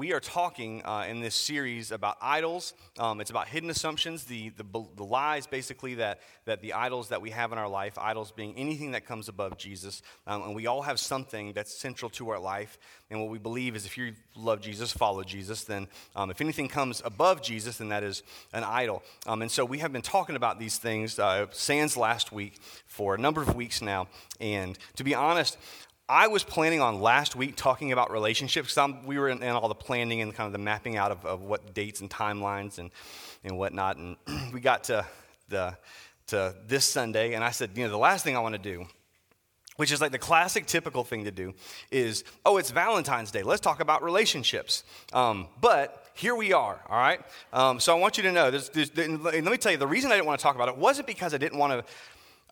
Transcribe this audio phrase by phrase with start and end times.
[0.00, 2.72] we are talking uh, in this series about idols.
[2.98, 4.64] Um, it's about hidden assumptions, the, the,
[4.96, 8.56] the, lies basically that, that the idols that we have in our life, idols being
[8.56, 10.00] anything that comes above Jesus.
[10.26, 12.78] Um, and we all have something that's central to our life.
[13.10, 15.86] And what we believe is if you love Jesus, follow Jesus, then
[16.16, 18.22] um, if anything comes above Jesus, then that is
[18.54, 19.02] an idol.
[19.26, 23.14] Um, and so we have been talking about these things, uh, sans last week, for
[23.14, 24.08] a number of weeks now.
[24.40, 25.58] And to be honest,
[26.10, 28.74] I was planning on last week talking about relationships.
[28.74, 31.24] because we were in, in, all the planning and kind of the mapping out of,
[31.24, 32.90] of what dates and timelines and,
[33.44, 33.96] and whatnot.
[33.96, 34.16] And
[34.52, 35.06] we got to,
[35.48, 35.76] the,
[36.26, 38.86] to this Sunday, and I said, you know, the last thing I want to do,
[39.76, 41.54] which is like the classic typical thing to do,
[41.92, 43.44] is, oh, it's Valentine's Day.
[43.44, 44.82] Let's talk about relationships.
[45.12, 47.20] Um, but here we are, all right?
[47.52, 50.10] Um, so I want you to know, there's, there's, let me tell you, the reason
[50.10, 51.92] I didn't want to talk about it wasn't because I didn't want to.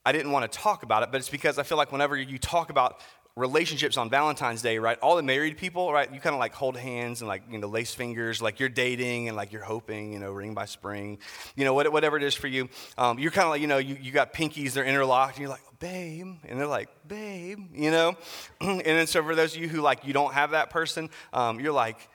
[0.06, 2.38] I didn't want to talk about it, but it's because I feel like whenever you
[2.38, 3.00] talk about
[3.38, 4.98] relationships on Valentine's Day, right?
[5.00, 6.12] All the married people, right?
[6.12, 9.28] You kind of like hold hands and like, you know, lace fingers, like you're dating
[9.28, 11.18] and like you're hoping, you know, ring by spring,
[11.56, 12.68] you know, whatever it is for you.
[12.98, 15.50] Um, you're kind of like, you know, you, you got pinkies, they're interlocked, and you're
[15.50, 16.36] like, babe.
[16.48, 18.16] And they're like, babe, you know?
[18.60, 21.60] and then so for those of you who like, you don't have that person, um,
[21.60, 22.08] you're like,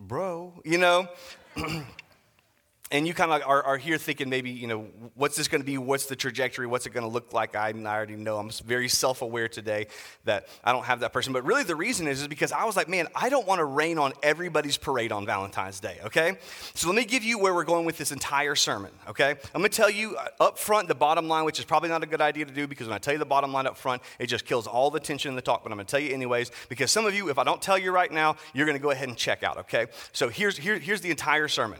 [0.00, 1.08] bro, you know?
[2.90, 5.66] and you kind of are, are, here thinking maybe you know what's this going to
[5.66, 5.78] be?
[5.78, 6.66] What's the trajectory?
[6.66, 7.54] What's it going to look like?
[7.54, 8.38] I, I already know.
[8.38, 9.86] I'm very self-aware today
[10.24, 11.32] that i don't have that person.
[11.32, 13.64] But really the reason is, is because i was like man i don't want to
[13.64, 16.38] rain on everybody's parade on valentine's day okay?
[16.74, 19.30] So let me give you where we're going with this entire sermon okay?
[19.30, 22.02] I'm going to tell you uh, up front the bottom line which is probably not
[22.02, 24.02] a good idea to do because when i tell you the bottom line up front
[24.18, 26.12] it just kills all the tension in the talk but i'm going to tell you
[26.12, 28.82] anyways because some of you if i don't tell you right now you're going to
[28.82, 29.86] go ahead and check out okay?
[30.12, 31.78] So here's here, here's the entire sermon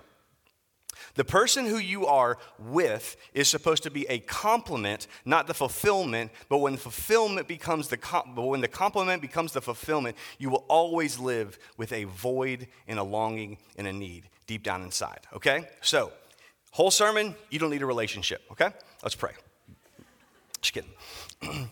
[1.19, 6.31] the person who you are with is supposed to be a complement, not the fulfillment.
[6.49, 10.65] But when fulfillment becomes the com- but when the complement becomes the fulfillment, you will
[10.69, 15.27] always live with a void and a longing and a need deep down inside.
[15.35, 15.67] Okay?
[15.81, 16.13] So,
[16.71, 18.43] whole sermon, you don't need a relationship.
[18.53, 18.71] Okay?
[19.03, 19.33] Let's pray.
[20.61, 20.91] Just kidding.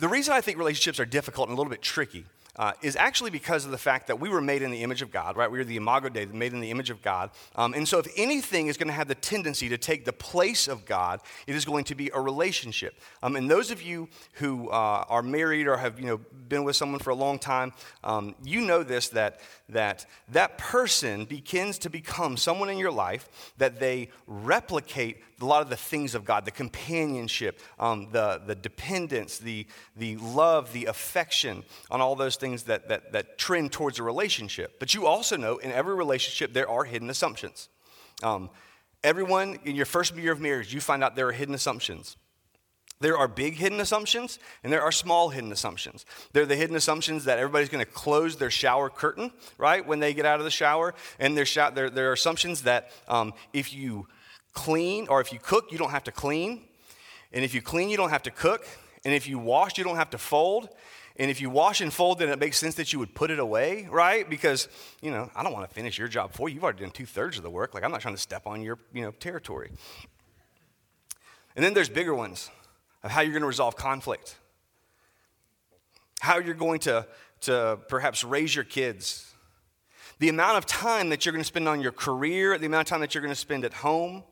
[0.00, 3.30] the reason I think relationships are difficult and a little bit tricky uh, is actually
[3.30, 5.50] because of the fact that we were made in the image of God, right?
[5.50, 7.30] We were the imago Dei, made in the image of God.
[7.56, 10.68] Um, and so, if anything is going to have the tendency to take the place
[10.68, 13.00] of God, it is going to be a relationship.
[13.22, 16.76] Um, and those of you who uh, are married or have you know been with
[16.76, 17.72] someone for a long time,
[18.02, 23.52] um, you know this that that that person begins to become someone in your life
[23.58, 28.54] that they replicate a lot of the things of God the companionship, um, the, the
[28.54, 29.66] dependence, the,
[29.96, 34.78] the love, the affection, on all those things that, that, that trend towards a relationship.
[34.78, 37.68] But you also know in every relationship there are hidden assumptions.
[38.22, 38.50] Um,
[39.02, 42.16] everyone in your first year of marriage, you find out there are hidden assumptions.
[43.00, 46.06] There are big hidden assumptions and there are small hidden assumptions.
[46.32, 50.00] There are the hidden assumptions that everybody's going to close their shower curtain, right, when
[50.00, 50.94] they get out of the shower.
[51.18, 54.06] And there are assumptions that um, if you
[54.52, 56.62] clean, or if you cook, you don't have to clean.
[57.32, 58.64] And if you clean, you don't have to cook.
[59.04, 60.68] And if you wash, you don't have to fold.
[61.16, 63.38] And if you wash and fold, then it makes sense that you would put it
[63.38, 64.28] away, right?
[64.28, 64.68] Because,
[65.00, 66.56] you know, I don't want to finish your job for you.
[66.56, 67.72] You've already done two thirds of the work.
[67.72, 69.70] Like, I'm not trying to step on your, you know, territory.
[71.54, 72.50] And then there's bigger ones
[73.04, 74.36] of how you're going to resolve conflict,
[76.20, 77.06] how you're going to,
[77.42, 79.32] to perhaps raise your kids,
[80.18, 82.90] the amount of time that you're going to spend on your career, the amount of
[82.90, 84.24] time that you're going to spend at home,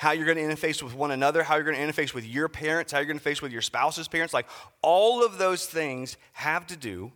[0.00, 2.48] how you're going to interface with one another, how you're going to interface with your
[2.48, 4.32] parents, how you're going to face with your spouse's parents.
[4.32, 4.46] Like
[4.80, 7.12] all of those things have to do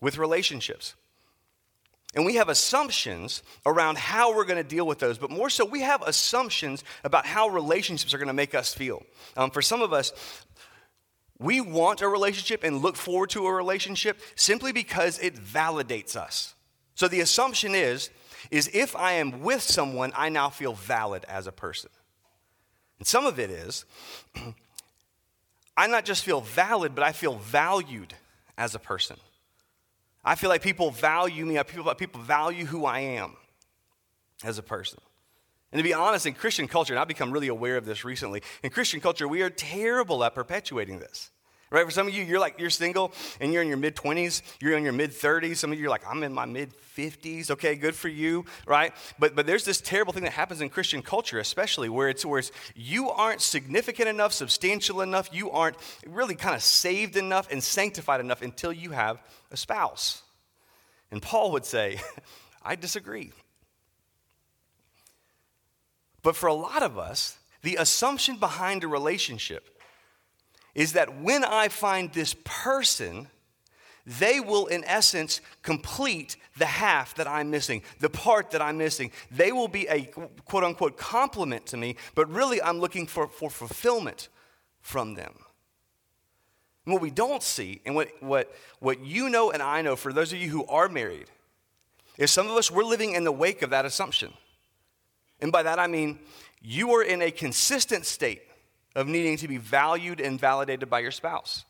[0.00, 0.94] with relationships.
[2.14, 5.64] And we have assumptions around how we're going to deal with those, but more so,
[5.64, 9.02] we have assumptions about how relationships are going to make us feel.
[9.36, 10.12] Um, for some of us,
[11.40, 16.54] we want a relationship and look forward to a relationship simply because it validates us.
[16.94, 18.10] So the assumption is,
[18.50, 21.90] is if I am with someone, I now feel valid as a person.
[22.98, 23.84] And some of it is,
[25.76, 28.14] I not just feel valid, but I feel valued
[28.56, 29.16] as a person.
[30.24, 33.36] I feel like people value me, people, people value who I am
[34.42, 35.00] as a person.
[35.72, 38.42] And to be honest, in Christian culture, and I've become really aware of this recently,
[38.62, 41.30] in Christian culture, we are terrible at perpetuating this.
[41.74, 41.84] Right?
[41.84, 44.76] For some of you, you're like, you're single and you're in your mid 20s, you're
[44.76, 45.56] in your mid 30s.
[45.56, 47.50] Some of you are like, I'm in my mid 50s.
[47.50, 48.94] Okay, good for you, right?
[49.18, 52.38] But, but there's this terrible thing that happens in Christian culture, especially where it's, where
[52.38, 55.76] it's you aren't significant enough, substantial enough, you aren't
[56.06, 59.20] really kind of saved enough and sanctified enough until you have
[59.50, 60.22] a spouse.
[61.10, 62.00] And Paul would say,
[62.62, 63.32] I disagree.
[66.22, 69.73] But for a lot of us, the assumption behind a relationship
[70.74, 73.28] is that when I find this person,
[74.06, 79.10] they will, in essence, complete the half that I'm missing, the part that I'm missing.
[79.30, 80.04] They will be a
[80.44, 84.28] quote unquote complement to me, but really I'm looking for, for fulfillment
[84.80, 85.32] from them.
[86.84, 90.12] And what we don't see, and what, what, what you know and I know, for
[90.12, 91.30] those of you who are married,
[92.18, 94.32] is some of us, we're living in the wake of that assumption.
[95.40, 96.18] And by that I mean,
[96.60, 98.42] you are in a consistent state
[98.94, 101.64] of needing to be valued and validated by your spouse.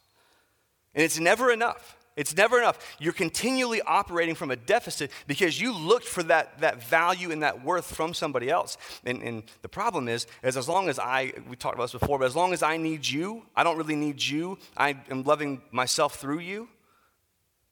[0.95, 1.97] And it's never enough.
[2.17, 2.97] It's never enough.
[3.01, 7.65] You're continually operating from a deficit because you looked for that, that value and that
[7.65, 8.77] worth from somebody else.
[9.05, 12.21] And, and the problem is, is as long as I, we talked about this before,
[12.21, 14.59] but as long as I need you, I don't really need you.
[14.77, 16.69] I am loving myself through you.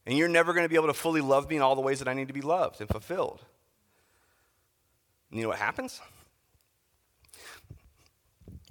[0.07, 2.01] And you're never going to be able to fully love me in all the ways
[2.01, 3.41] that I need to be loved and fulfilled.
[5.31, 6.01] And you know what happens?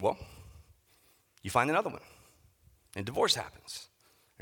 [0.01, 0.17] Well,
[1.43, 2.01] you find another one,
[2.95, 3.87] and divorce happens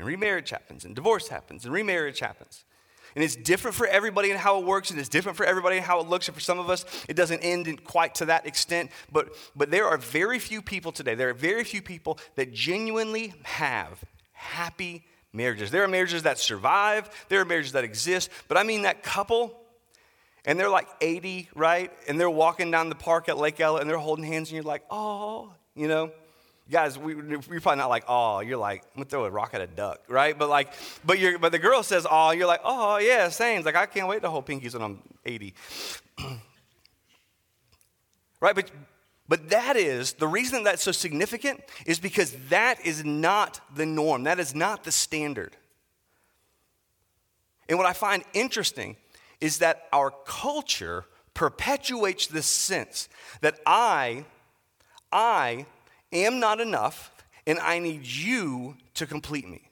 [0.00, 2.64] and remarriage happens, and divorce happens, and remarriage happens.
[3.14, 5.84] And it's different for everybody and how it works, and it's different for everybody and
[5.84, 6.26] how it looks.
[6.26, 8.92] And for some of us, it doesn't end quite to that extent.
[9.12, 13.34] But, but there are very few people today, there are very few people that genuinely
[13.42, 14.02] have
[14.32, 15.04] happy
[15.34, 15.70] marriages.
[15.70, 18.30] There are marriages that survive, there are marriages that exist.
[18.48, 19.60] But I mean that couple,
[20.46, 21.92] and they're like 80, right?
[22.08, 24.64] And they're walking down the park at Lake Ella, and they're holding hands, and you're
[24.64, 26.10] like, oh, you know?
[26.70, 29.60] Guys, we, are probably not like, oh, you're like, I'm gonna throw a rock at
[29.60, 30.38] a duck, right?
[30.38, 30.72] But like,
[31.04, 33.62] but you're, but the girl says, oh, you're like, oh yeah, same.
[33.62, 35.54] Like I can't wait to hold pinkies when I'm 80,
[38.40, 38.54] right?
[38.54, 38.70] But
[39.28, 44.24] but that is the reason that's so significant is because that is not the norm.
[44.24, 45.56] That is not the standard.
[47.68, 48.96] And what I find interesting
[49.40, 53.08] is that our culture perpetuates this sense
[53.40, 54.24] that I,
[55.12, 55.66] I
[56.12, 57.10] am not enough,
[57.46, 59.70] and I need you to complete me.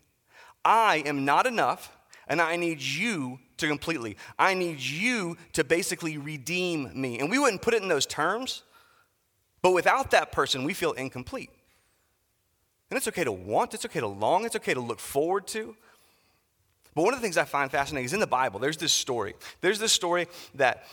[0.64, 1.96] I am not enough,
[2.26, 4.17] and I need you to completely.
[4.38, 7.19] I need you to basically redeem me.
[7.19, 8.62] And we wouldn't put it in those terms,
[9.62, 11.50] but without that person, we feel incomplete.
[12.90, 15.76] And it's okay to want, it's okay to long, it's okay to look forward to.
[16.94, 19.35] But one of the things I find fascinating is in the Bible, there's this story.
[19.61, 20.85] There's this story that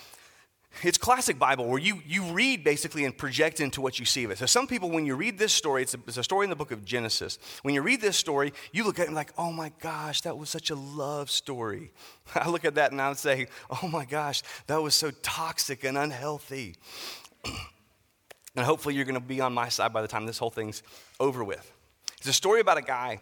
[0.84, 4.32] it's classic Bible where you, you read basically and project into what you see of
[4.32, 4.38] it.
[4.38, 6.56] So, some people, when you read this story, it's a, it's a story in the
[6.56, 7.40] book of Genesis.
[7.62, 10.50] When you read this story, you look at it like, oh my gosh, that was
[10.50, 11.92] such a love story.
[12.36, 13.48] I look at that and I would say,
[13.82, 16.76] oh my gosh, that was so toxic and unhealthy.
[18.56, 20.84] and hopefully, you're going to be on my side by the time this whole thing's
[21.20, 21.72] over with.
[22.18, 23.22] It's a story about a guy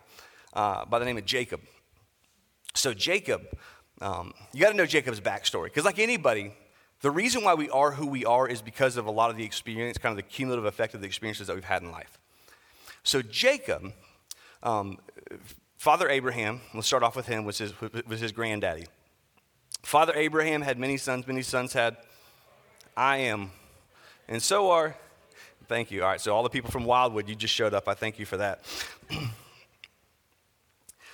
[0.54, 1.62] uh, by the name of Jacob.
[2.76, 3.42] So, Jacob,
[4.02, 6.54] um, you got to know Jacob's backstory because, like anybody,
[7.04, 9.44] the reason why we are who we are is because of a lot of the
[9.44, 12.18] experience, kind of the cumulative effect of the experiences that we've had in life.
[13.04, 13.92] So, Jacob,
[14.64, 14.98] um,
[15.76, 17.74] Father Abraham, let's start off with him, was his,
[18.08, 18.86] was his granddaddy.
[19.82, 21.98] Father Abraham had many sons, many sons had
[22.96, 23.52] I am.
[24.30, 24.96] And so are,
[25.68, 26.04] thank you.
[26.04, 27.90] All right, so all the people from Wildwood, you just showed up.
[27.90, 28.62] I thank you for that.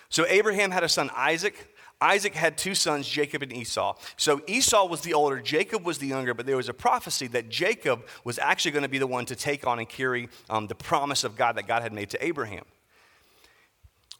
[0.09, 1.68] so, Abraham had a son, Isaac.
[2.01, 3.95] Isaac had two sons, Jacob and Esau.
[4.15, 7.49] So Esau was the older, Jacob was the younger, but there was a prophecy that
[7.49, 10.75] Jacob was actually going to be the one to take on and carry um, the
[10.75, 12.63] promise of God that God had made to Abraham.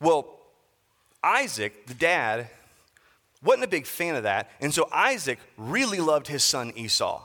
[0.02, 0.40] Well,
[1.24, 2.50] Isaac, the dad,
[3.42, 7.21] wasn't a big fan of that, and so Isaac really loved his son Esau.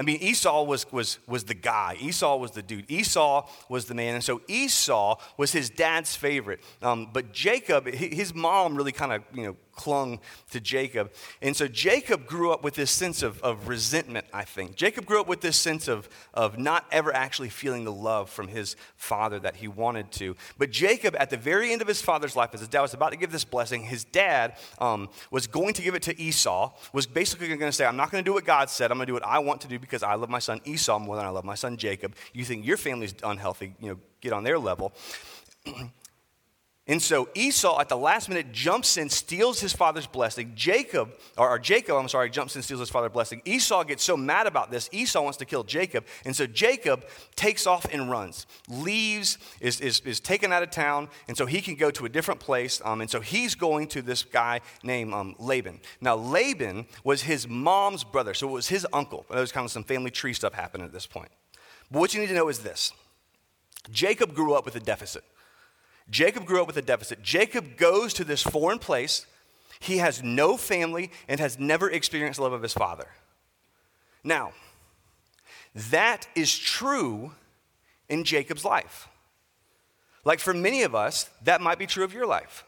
[0.00, 1.94] I mean, Esau was, was, was the guy.
[2.00, 2.90] Esau was the dude.
[2.90, 4.14] Esau was the man.
[4.14, 6.60] And so Esau was his dad's favorite.
[6.80, 11.12] Um, but Jacob, his mom really kind of, you know, clung to Jacob.
[11.42, 14.76] And so Jacob grew up with this sense of, of resentment, I think.
[14.76, 18.48] Jacob grew up with this sense of, of not ever actually feeling the love from
[18.48, 20.36] his father that he wanted to.
[20.58, 23.10] But Jacob, at the very end of his father's life, as his dad was about
[23.10, 27.06] to give this blessing, his dad um, was going to give it to Esau, was
[27.06, 28.90] basically going to say, I'm not going to do what God said.
[28.90, 30.98] I'm going to do what I want to do because I love my son Esau
[30.98, 32.14] more than I love my son Jacob.
[32.32, 34.92] You think your family's unhealthy, you know, get on their level.
[36.90, 40.54] And so Esau at the last minute jumps in, steals his father's blessing.
[40.56, 43.42] Jacob, or, or, Jacob, I'm sorry, jumps in, steals his father's blessing.
[43.44, 46.04] Esau gets so mad about this, Esau wants to kill Jacob.
[46.24, 47.04] And so Jacob
[47.36, 51.60] takes off and runs, leaves, is, is, is taken out of town, and so he
[51.60, 52.82] can go to a different place.
[52.84, 55.78] Um, and so he's going to this guy named um, Laban.
[56.00, 59.26] Now, Laban was his mom's brother, so it was his uncle.
[59.30, 61.30] There was kind of some family tree stuff happening at this point.
[61.88, 62.92] But what you need to know is this
[63.92, 65.22] Jacob grew up with a deficit.
[66.10, 67.22] Jacob grew up with a deficit.
[67.22, 69.26] Jacob goes to this foreign place.
[69.78, 73.06] He has no family and has never experienced the love of his father.
[74.22, 74.52] Now,
[75.74, 77.32] that is true
[78.08, 79.08] in Jacob's life.
[80.24, 82.64] Like for many of us, that might be true of your life.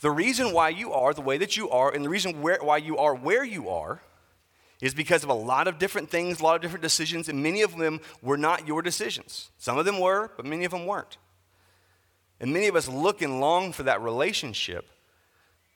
[0.00, 2.78] The reason why you are the way that you are, and the reason where, why
[2.78, 4.02] you are where you are,
[4.80, 7.62] is because of a lot of different things, a lot of different decisions, and many
[7.62, 9.50] of them were not your decisions.
[9.56, 11.16] Some of them were, but many of them weren't.
[12.40, 14.88] And many of us look and long for that relationship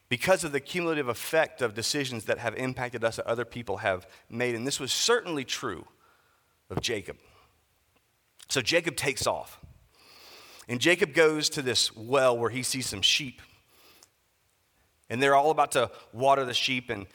[0.08, 4.06] because of the cumulative effect of decisions that have impacted us that other people have
[4.30, 4.54] made.
[4.54, 5.86] And this was certainly true
[6.70, 7.16] of Jacob.
[8.48, 9.60] So Jacob takes off.
[10.68, 13.40] And Jacob goes to this well where he sees some sheep.
[15.10, 16.90] And they're all about to water the sheep.
[16.90, 17.06] And,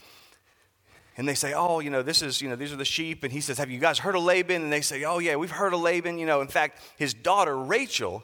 [1.18, 3.24] and they say, Oh, you know, this is, you know, these are the sheep.
[3.24, 4.64] And he says, Have you guys heard of Laban?
[4.64, 6.18] And they say, Oh, yeah, we've heard of Laban.
[6.18, 8.24] You know, in fact, his daughter, Rachel,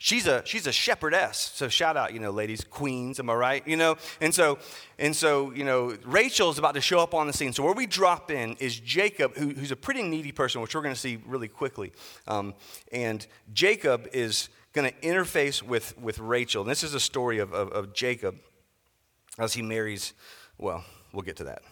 [0.00, 1.52] she's a she's a shepherdess.
[1.54, 3.68] So shout out you know ladies queens am i right?
[3.68, 3.96] You know?
[4.20, 4.58] And so
[4.98, 7.52] and so you know rachel's about to show up on the scene.
[7.52, 10.82] So where we drop in is jacob who, who's a pretty needy person which we're
[10.82, 11.92] going to see really quickly.
[12.26, 12.54] Um,
[12.90, 16.62] and jacob is going to interface with with rachel.
[16.62, 18.36] And this is a story of, of, of jacob
[19.38, 20.14] as he marries
[20.58, 21.62] well we'll get to that.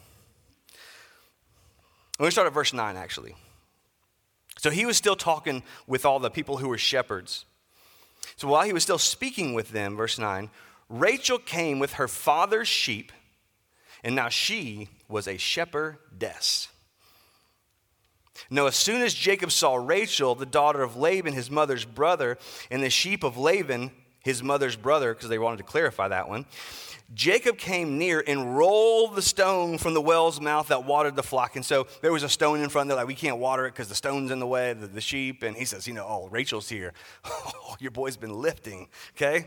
[2.21, 3.35] Let me start at verse 9 actually.
[4.59, 7.47] So he was still talking with all the people who were shepherds
[8.39, 10.49] so while he was still speaking with them, verse 9,
[10.89, 13.11] Rachel came with her father's sheep,
[14.05, 16.69] and now she was a shepherdess.
[18.49, 22.39] Now, as soon as Jacob saw Rachel, the daughter of Laban, his mother's brother,
[22.71, 23.91] and the sheep of Laban,
[24.23, 26.47] his mother's brother, because they wanted to clarify that one,
[27.15, 31.57] Jacob came near and rolled the stone from the well's mouth that watered the flock.
[31.57, 33.71] And so there was a stone in front of there, like, we can't water it
[33.71, 35.43] because the stone's in the way, the, the sheep.
[35.43, 36.93] And he says, You know, oh, Rachel's here.
[37.71, 39.47] Oh, your boy's been lifting, okay?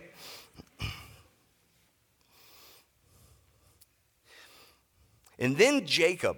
[5.39, 6.37] And then Jacob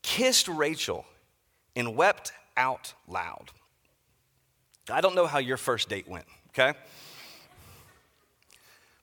[0.00, 1.04] kissed Rachel
[1.76, 3.50] and wept out loud.
[4.90, 6.76] I don't know how your first date went, okay?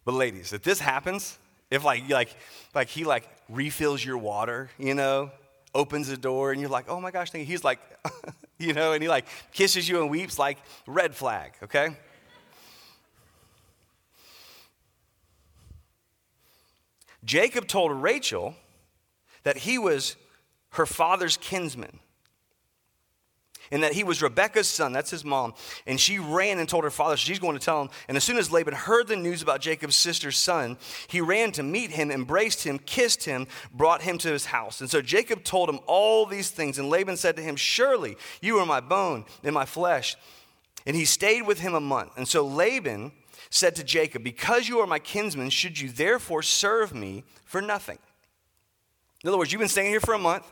[0.09, 1.37] But ladies, if this happens,
[1.69, 2.35] if like like
[2.73, 5.29] like he like refills your water, you know,
[5.75, 7.79] opens the door and you're like, oh my gosh, he's like,
[8.57, 11.95] you know, and he like kisses you and weeps like red flag, okay?
[17.23, 18.55] Jacob told Rachel
[19.43, 20.15] that he was
[20.71, 21.99] her father's kinsman
[23.71, 24.93] and that he was Rebekah's son.
[24.93, 25.53] That's his mom.
[25.85, 27.89] And she ran and told her father she's going to tell him.
[28.07, 31.63] And as soon as Laban heard the news about Jacob's sister's son, he ran to
[31.63, 34.81] meet him, embraced him, kissed him, brought him to his house.
[34.81, 36.79] And so Jacob told him all these things.
[36.79, 40.15] And Laban said to him, Surely you are my bone and my flesh.
[40.85, 42.13] And he stayed with him a month.
[42.17, 43.11] And so Laban
[43.49, 47.97] said to Jacob, Because you are my kinsman, should you therefore serve me for nothing?
[49.23, 50.49] In other words, you've been staying here for a month.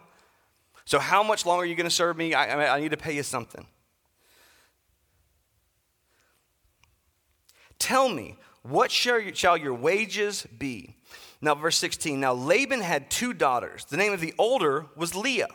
[0.87, 2.33] So, how much longer are you going to serve me?
[2.33, 3.67] I, I, need to pay you something.
[7.77, 10.95] Tell me, what shall your wages be?
[11.41, 12.21] Now, verse 16.
[12.21, 13.83] Now, Laban had two daughters.
[13.83, 15.49] The name of the older was Leah,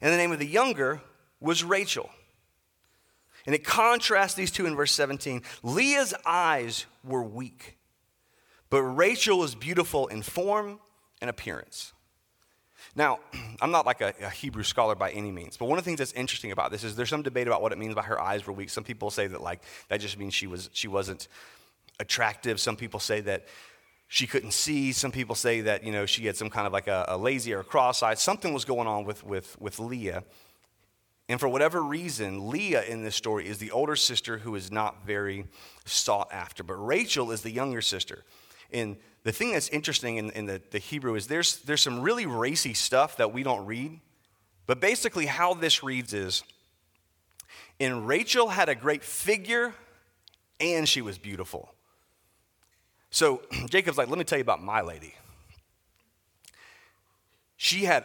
[0.00, 1.02] and the name of the younger
[1.40, 2.08] was Rachel.
[3.46, 5.42] And it contrasts these two in verse 17.
[5.64, 7.78] Leah's eyes were weak,
[8.70, 10.78] but Rachel was beautiful in form
[11.20, 11.92] and appearance.
[12.94, 13.20] Now,
[13.60, 15.98] I'm not like a, a, Hebrew scholar by any means, but one of the things
[15.98, 18.46] that's interesting about this is there's some debate about what it means by her eyes
[18.46, 18.70] were weak.
[18.70, 21.28] Some people say that like that just means she was she wasn't
[22.00, 22.60] attractive.
[22.60, 23.46] Some people say that
[24.08, 24.92] she couldn't see.
[24.92, 27.52] Some people say that you know she had some kind of like a, a lazy
[27.52, 28.18] or a cross-eyed.
[28.18, 30.24] Something was going on with with with Leah.
[31.28, 35.04] And for whatever reason, Leah in this story is the older sister who is not
[35.04, 35.46] very
[35.84, 36.62] sought after.
[36.62, 38.22] But Rachel is the younger sister.
[38.72, 42.26] And the thing that's interesting in, in the, the Hebrew is there's, there's some really
[42.26, 43.98] racy stuff that we don't read.
[44.66, 46.44] But basically, how this reads is
[47.80, 49.74] and Rachel had a great figure
[50.60, 51.74] and she was beautiful.
[53.10, 55.12] So Jacob's like, let me tell you about my lady.
[57.56, 58.04] She had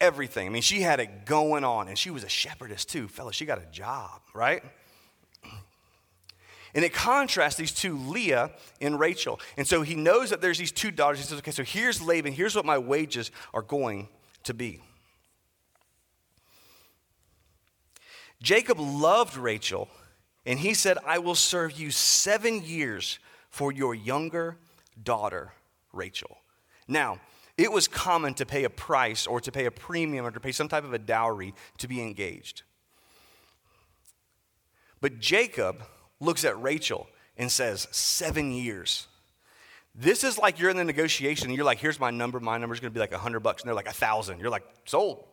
[0.00, 0.48] everything.
[0.48, 3.06] I mean, she had it going on, and she was a shepherdess too.
[3.06, 4.64] Fella, she got a job, right?
[6.76, 8.50] And it contrasts these two, Leah
[8.82, 9.40] and Rachel.
[9.56, 11.20] And so he knows that there's these two daughters.
[11.20, 12.34] He says, okay, so here's Laban.
[12.34, 14.08] Here's what my wages are going
[14.44, 14.82] to be.
[18.42, 19.88] Jacob loved Rachel,
[20.44, 23.18] and he said, I will serve you seven years
[23.48, 24.58] for your younger
[25.02, 25.54] daughter,
[25.94, 26.36] Rachel.
[26.86, 27.20] Now,
[27.56, 30.52] it was common to pay a price or to pay a premium or to pay
[30.52, 32.64] some type of a dowry to be engaged.
[35.00, 35.82] But Jacob
[36.20, 39.06] looks at Rachel and says, Seven years.
[39.98, 42.38] This is like you're in the negotiation and you're like, here's my number.
[42.38, 43.62] My number's going to be like a hundred bucks.
[43.62, 44.40] And they're like a thousand.
[44.40, 45.24] You're like, sold.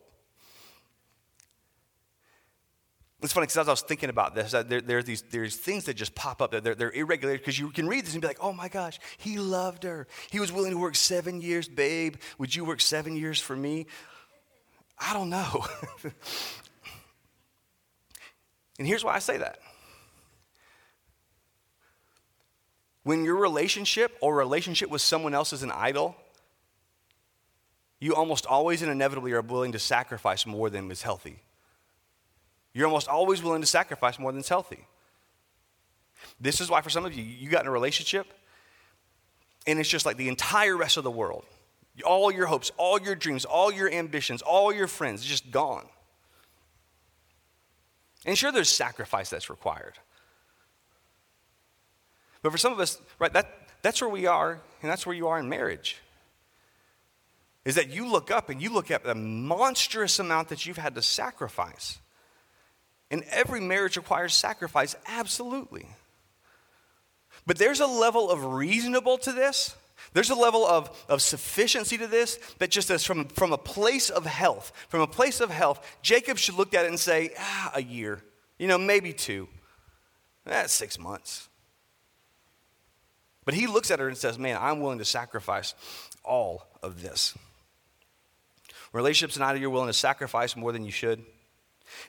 [3.22, 5.86] It's funny because as I was thinking about this, there, there are these there's things
[5.86, 8.28] that just pop up that they're, they're irregular because you can read this and be
[8.28, 10.08] like, oh my gosh, he loved her.
[10.30, 12.16] He was willing to work seven years, babe.
[12.38, 13.86] Would you work seven years for me?
[15.00, 15.66] I don't know.
[18.78, 19.60] and here's why I say that.
[23.04, 26.16] When your relationship or relationship with someone else is an idol,
[28.00, 31.42] you almost always and inevitably are willing to sacrifice more than is healthy.
[32.74, 34.88] You're almost always willing to sacrifice more than is healthy.
[36.40, 38.28] This is why, for some of you, you got in a relationship
[39.66, 41.46] and it's just like the entire rest of the world.
[42.06, 45.86] All your hopes, all your dreams, all your ambitions, all your friends, just gone.
[48.26, 49.94] And sure, there's sacrifice that's required.
[52.44, 55.28] But for some of us, right, that, that's where we are, and that's where you
[55.30, 55.98] are in marriage.
[57.66, 60.94] Is that you look up and you look at the monstrous amount that you've had
[60.96, 62.00] to sacrifice.
[63.10, 65.88] And every marriage requires sacrifice, absolutely.
[67.48, 69.76] But there's a level of reasonable to this.
[70.12, 74.10] There's a level of, of sufficiency to this that just as from, from a place
[74.10, 77.72] of health, from a place of health, Jacob should look at it and say, ah,
[77.76, 78.22] a year,
[78.60, 79.48] you know, maybe two.
[80.46, 81.48] That's six months.
[83.46, 85.76] But he looks at her and says, man, I'm willing to sacrifice
[86.24, 87.36] all of this.
[88.94, 91.24] Relationships and idol, you're willing to sacrifice more than you should.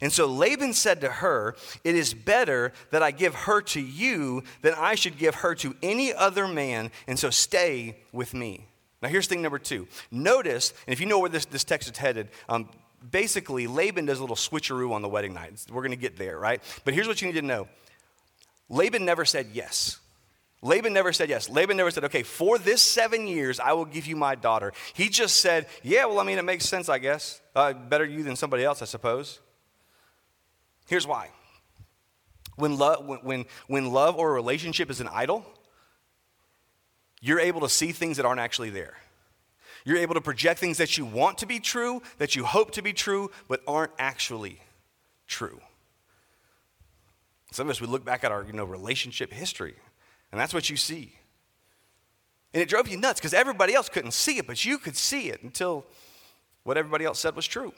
[0.00, 4.45] And so Laban said to her, It is better that I give her to you
[4.62, 8.67] than I should give her to any other man, and so stay with me.
[9.03, 9.87] Now, here's thing number two.
[10.11, 12.69] Notice, and if you know where this, this text is headed, um,
[13.11, 15.53] basically, Laban does a little switcheroo on the wedding night.
[15.71, 16.62] We're going to get there, right?
[16.85, 17.69] But here's what you need to know
[18.69, 20.00] Laban never said yes.
[20.64, 21.50] Laban never said yes.
[21.50, 24.73] Laban never said, okay, for this seven years, I will give you my daughter.
[24.94, 27.42] He just said, yeah, well, I mean, it makes sense, I guess.
[27.54, 29.40] Uh, better you than somebody else, I suppose.
[30.88, 31.28] Here's why.
[32.56, 35.44] When love, when, when, when love or a relationship is an idol,
[37.21, 38.94] you're able to see things that aren't actually there.
[39.85, 42.83] You're able to project things that you want to be true, that you hope to
[42.83, 44.62] be true, but aren't actually
[45.27, 45.61] true.
[47.50, 49.74] Some of us, we look back at our you know, relationship history,
[50.35, 51.12] and that's what you see.
[52.53, 55.29] And it drove you nuts because everybody else couldn't see it, but you could see
[55.29, 55.87] it until
[56.64, 57.73] what everybody else said was true.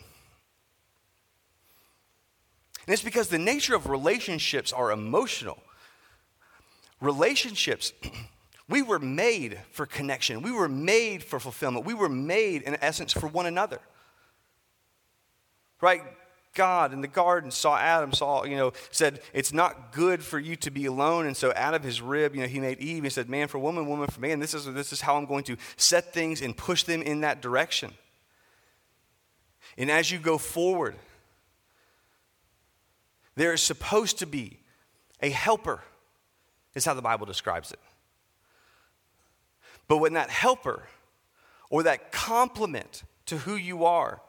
[2.87, 5.59] And it's because the nature of relationships are emotional.
[7.03, 7.93] Relationships,
[8.71, 13.13] we were made for connection, we were made for fulfillment, we were made, in essence,
[13.13, 13.81] for one another.
[15.83, 16.01] Right?
[16.57, 20.57] God in the garden saw Adam, saw, you know, said, It's not good for you
[20.57, 21.27] to be alone.
[21.27, 23.05] And so out of his rib, you know, he made Eve.
[23.05, 24.41] He said, Man for woman, woman for man.
[24.41, 27.41] This is, this is how I'm going to set things and push them in that
[27.41, 27.93] direction.
[29.79, 30.97] And as you go forward,
[33.37, 34.59] there is supposed to be
[35.23, 35.83] a helper,
[36.75, 37.79] is how the Bible describes it.
[39.87, 40.83] But when that helper
[41.71, 44.21] or that complement to who you are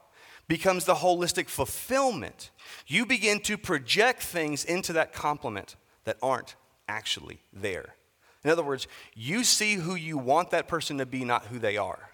[0.48, 2.52] becomes the holistic fulfillment,
[2.86, 6.56] you begin to project things into that complement that aren't
[6.88, 7.96] actually there.
[8.44, 11.76] In other words, you see who you want that person to be, not who they
[11.76, 12.12] are.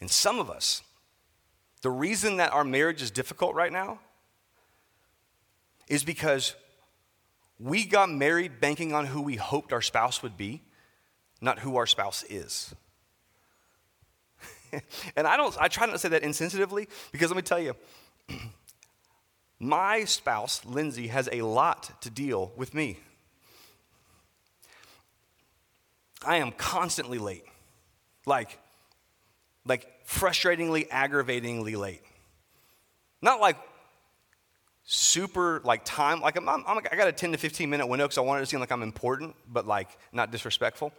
[0.00, 0.82] And some of us,
[1.82, 3.98] the reason that our marriage is difficult right now
[5.88, 6.54] is because
[7.58, 10.62] we got married banking on who we hoped our spouse would be,
[11.40, 12.74] not who our spouse is.
[15.16, 17.74] and I don't I try not to say that insensitively because let me tell you
[19.58, 22.98] my spouse, Lindsay, has a lot to deal with me.
[26.26, 27.44] I am constantly late.
[28.26, 28.58] Like
[29.66, 32.02] like frustratingly, aggravatingly late.
[33.22, 33.56] Not like
[34.84, 38.18] super like time like I'm, I'm, i got a 10 to 15 minute window because
[38.18, 40.92] i wanted to seem like i'm important but like not disrespectful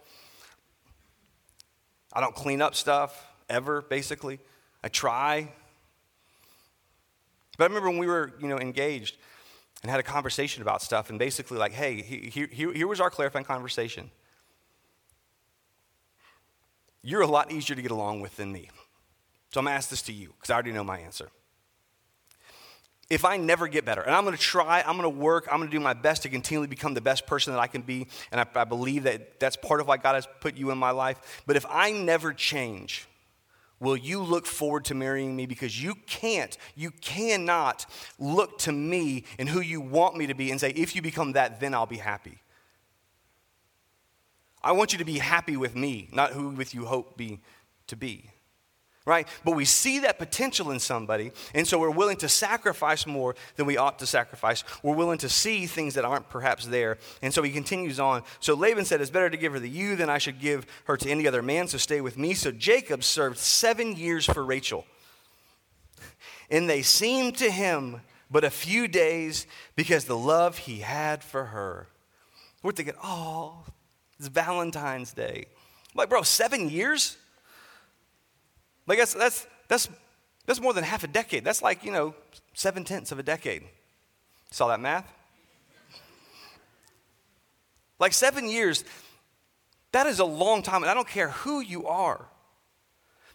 [2.12, 4.38] i don't clean up stuff ever basically
[4.82, 5.48] i try
[7.56, 9.16] but i remember when we were you know engaged
[9.82, 13.44] and had a conversation about stuff and basically like hey here, here, was our clarifying
[13.44, 14.10] conversation
[17.02, 18.68] you're a lot easier to get along with than me
[19.56, 21.30] so I'm to ask this to you because I already know my answer.
[23.08, 25.80] If I never get better, and I'm to try, I'm to work, I'm to do
[25.80, 28.64] my best to continually become the best person that I can be, and I, I
[28.64, 31.42] believe that that's part of why God has put you in my life.
[31.46, 33.08] But if I never change,
[33.80, 35.46] will you look forward to marrying me?
[35.46, 37.86] Because you can't, you cannot
[38.18, 41.32] look to me and who you want me to be and say, if you become
[41.32, 42.38] that, then I'll be happy.
[44.62, 47.40] I want you to be happy with me, not who with you hope be
[47.86, 48.30] to be.
[49.06, 49.26] Right?
[49.44, 53.64] But we see that potential in somebody, and so we're willing to sacrifice more than
[53.64, 54.64] we ought to sacrifice.
[54.82, 56.98] We're willing to see things that aren't perhaps there.
[57.22, 58.24] And so he continues on.
[58.40, 60.96] So Laban said, It's better to give her to you than I should give her
[60.96, 62.34] to any other man, so stay with me.
[62.34, 64.84] So Jacob served seven years for Rachel.
[66.50, 71.46] And they seemed to him but a few days because the love he had for
[71.46, 71.88] her.
[72.62, 73.64] We're thinking, oh,
[74.18, 75.46] it's Valentine's Day.
[75.46, 77.16] I'm like, bro, seven years?
[78.86, 79.88] Like that's that's that's
[80.46, 81.44] that's more than half a decade.
[81.44, 82.14] That's like, you know,
[82.54, 83.64] seven tenths of a decade.
[84.50, 85.12] Saw that math?
[87.98, 88.84] Like seven years,
[89.92, 90.82] that is a long time.
[90.82, 92.26] And I don't care who you are.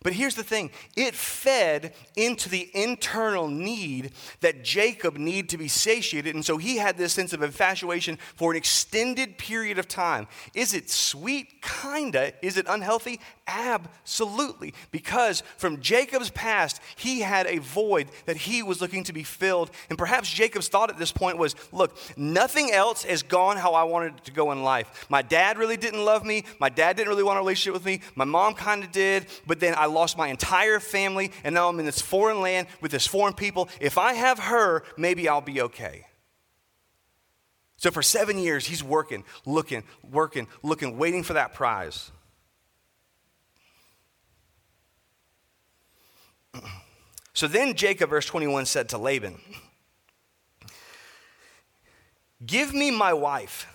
[0.04, 5.68] But here's the thing it fed into the internal need that Jacob needed to be
[5.68, 6.34] satiated.
[6.34, 10.28] And so he had this sense of infatuation for an extended period of time.
[10.56, 11.62] Is it sweet?
[11.62, 12.34] Kinda.
[12.42, 13.20] Is it unhealthy?
[13.46, 14.74] Absolutely.
[14.90, 19.70] Because from Jacob's past, he had a void that he was looking to be filled.
[19.90, 23.84] And perhaps Jacob's thought at this point was look, nothing else has gone how I
[23.84, 25.06] wanted it to go in life.
[25.10, 26.44] My dad really didn't love me.
[26.60, 28.02] My dad didn't really want a relationship with me.
[28.16, 29.28] My mom kind of did.
[29.46, 31.32] But then I lost my entire family.
[31.44, 33.70] And now I'm in this foreign land with this foreign people.
[33.80, 36.06] If I have her, maybe I'll be okay.
[37.78, 42.12] So for seven years, he's working, looking, working, looking, waiting for that prize.
[47.34, 49.40] So then Jacob, verse 21, said to Laban,
[52.46, 53.68] Give me my wife,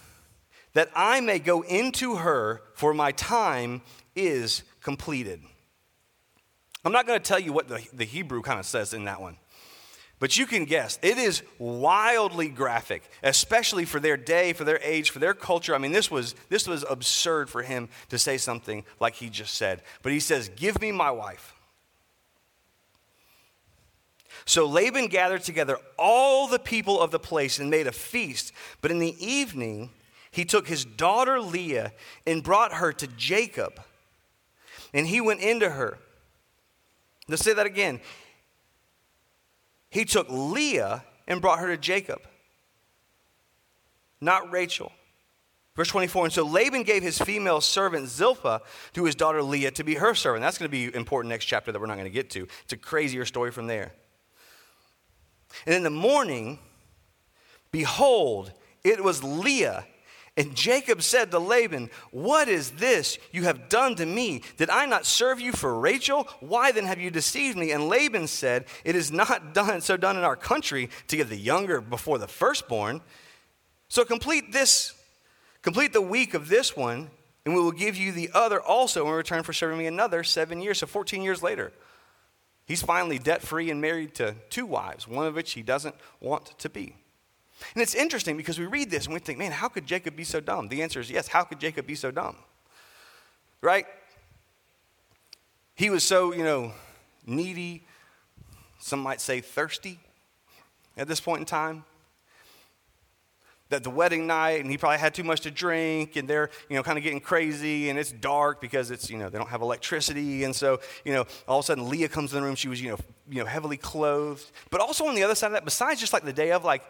[0.75, 3.81] that I may go into her, for my time
[4.15, 5.41] is completed.
[6.87, 9.21] I'm not going to tell you what the, the Hebrew kind of says in that
[9.21, 9.39] one,
[10.21, 11.01] but you can guess.
[11.03, 15.75] It is wildly graphic, especially for their day, for their age, for their culture.
[15.75, 19.55] I mean, this was, this was absurd for him to say something like he just
[19.55, 19.83] said.
[20.03, 21.55] But he says, Give me my wife.
[24.45, 28.53] So Laban gathered together all the people of the place and made a feast.
[28.81, 29.91] But in the evening,
[30.31, 31.93] he took his daughter Leah
[32.29, 33.81] and brought her to Jacob.
[34.95, 35.99] And he went into her.
[37.29, 38.01] Let's say that again.
[39.91, 42.21] He took Leah and brought her to Jacob,
[44.21, 44.93] not Rachel.
[45.75, 48.63] Verse 24, and so Laban gave his female servant Zilpah
[48.95, 50.41] to his daughter Leah to be her servant.
[50.41, 52.49] That's going to be important next chapter that we're not going to get to.
[52.65, 53.93] It's a crazier story from there.
[55.67, 56.61] And in the morning,
[57.73, 58.53] behold,
[58.85, 59.85] it was Leah.
[60.37, 64.43] And Jacob said to Laban, What is this you have done to me?
[64.59, 66.29] Did I not serve you for Rachel?
[66.41, 67.73] Why then have you deceived me?
[67.73, 71.37] And Laban said, It is not done so done in our country to give the
[71.37, 73.01] younger before the firstborn.
[73.89, 74.93] So complete this,
[75.63, 77.11] complete the week of this one,
[77.47, 80.61] and we will give you the other also in return for serving me another seven
[80.61, 80.79] years.
[80.79, 81.73] So 14 years later.
[82.67, 86.59] He's finally debt free and married to two wives, one of which he doesn't want
[86.59, 86.97] to be.
[87.75, 90.25] And it's interesting because we read this and we think, man, how could Jacob be
[90.25, 90.69] so dumb?
[90.69, 92.37] The answer is yes, how could Jacob be so dumb?
[93.61, 93.87] Right?
[95.75, 96.73] He was so, you know,
[97.27, 97.85] needy,
[98.79, 99.99] some might say thirsty
[100.97, 101.85] at this point in time
[103.69, 106.77] that the wedding night and he probably had too much to drink and they're you
[106.77, 109.63] know kind of getting crazy and it's dark because it's you know they don't have
[109.63, 112.69] electricity and so you know all of a sudden leah comes in the room she
[112.69, 115.65] was you know you know heavily clothed but also on the other side of that
[115.65, 116.85] besides just like the day of like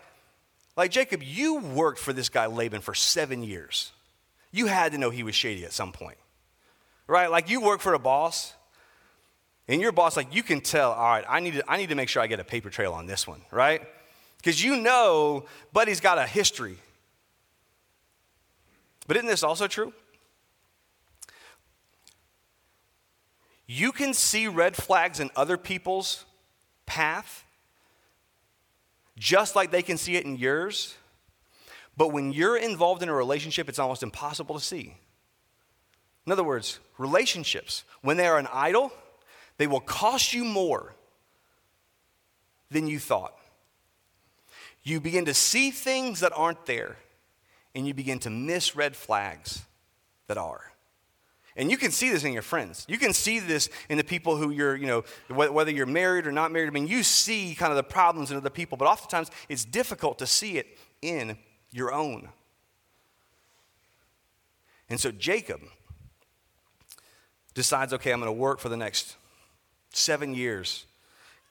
[0.77, 3.93] like jacob you worked for this guy laban for seven years
[4.53, 6.19] you had to know he was shady at some point
[7.07, 8.55] right like you work for a boss
[9.69, 11.95] and your boss like you can tell all right i need to i need to
[11.95, 13.83] make sure i get a paper trail on this one right
[14.47, 16.77] because you know Buddy's got a history.
[19.09, 19.93] But isn't this also true?
[23.67, 26.25] You can see red flags in other people's
[26.87, 27.45] path
[29.17, 30.95] just like they can see it in yours.
[31.97, 34.97] But when you're involved in a relationship, it's almost impossible to see.
[36.27, 38.93] In other words, relationships, when they are an idol,
[39.59, 40.95] they will cost you more
[42.71, 43.33] than you thought
[44.87, 46.97] you begin to see things that aren't there,
[47.75, 49.65] and you begin to miss red flags
[50.29, 50.73] that are.
[51.57, 52.85] And you can see this in your friends.
[52.89, 56.33] You can see this in the people who you're, you know, whether you're married or
[56.33, 56.69] not married.
[56.69, 60.19] I mean, you see kind of the problems in other people, but oftentimes it's difficult
[60.19, 61.39] to see it in
[61.71, 62.29] your own.
[64.91, 65.63] And so Jacob
[67.55, 69.17] decides, okay, I'm going to work for the next
[69.91, 70.85] seven years,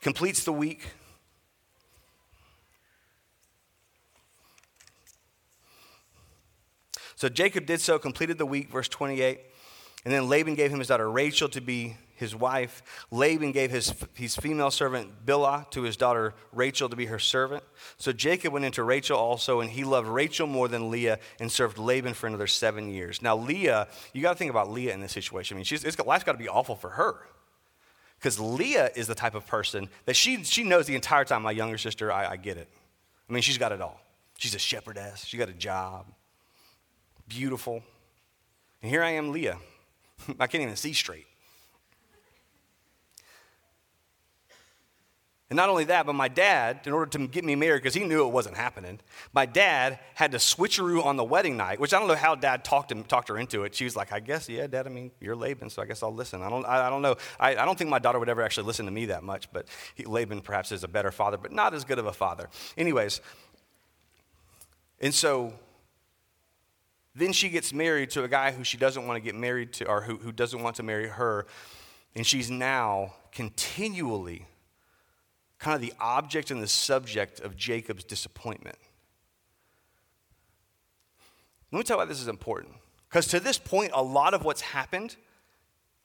[0.02, 0.88] completes the week,
[7.16, 9.40] So Jacob did so, completed the week, verse 28.
[10.06, 12.82] And then Laban gave him his daughter Rachel to be his wife.
[13.12, 17.64] Laban gave his, his female servant Bilhah to his daughter Rachel to be her servant.
[17.98, 21.78] So Jacob went into Rachel also, and he loved Rachel more than Leah and served
[21.78, 23.22] Laban for another seven years.
[23.22, 25.56] Now, Leah, you got to think about Leah in this situation.
[25.56, 27.16] I mean, she's, it's, life's got to be awful for her.
[28.18, 31.52] Because Leah is the type of person that she, she knows the entire time, my
[31.52, 32.70] younger sister, I, I get it.
[33.30, 34.00] I mean, she's got it all.
[34.38, 36.06] She's a shepherdess, she got a job,
[37.28, 37.84] beautiful.
[38.82, 39.58] And here I am, Leah.
[40.40, 41.28] I can't even see straight.
[45.48, 48.04] And not only that, but my dad, in order to get me married, because he
[48.04, 49.00] knew it wasn't happening,
[49.32, 52.66] my dad had to switcheroo on the wedding night, which I don't know how dad
[52.66, 53.76] talked, him, talked her into it.
[53.76, 56.14] She was like, I guess, yeah, dad, I mean, you're Laban, so I guess I'll
[56.14, 56.42] listen.
[56.42, 57.16] I don't, I, I don't know.
[57.40, 59.68] I, I, don't think my daughter would ever actually listen to me that much, but
[59.94, 62.50] he, Laban perhaps is a better father, but not as good of a father.
[62.76, 63.22] Anyways,
[65.00, 65.54] and so
[67.16, 69.88] then she gets married to a guy who she doesn't want to get married to,
[69.88, 71.48] or who, who doesn't want to marry her,
[72.16, 74.46] and she's now continually
[75.60, 78.78] kind of the object and the subject of Jacob's disappointment.
[81.72, 82.76] Let me tell you why this is important.
[83.10, 85.16] Because to this point, a lot of what's happened